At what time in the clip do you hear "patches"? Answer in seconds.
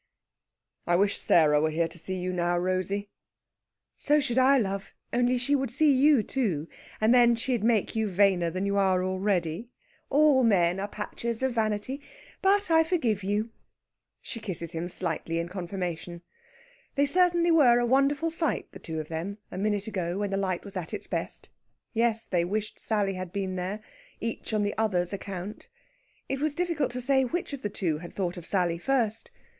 10.87-11.43